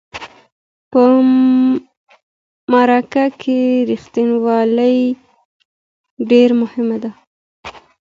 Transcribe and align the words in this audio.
په 0.91 1.01
مرکه 2.71 3.25
کې 3.41 3.59
رښتینولي 3.89 4.97
ډیره 6.29 6.55
مهمه 6.61 6.97
ده. 7.03 7.11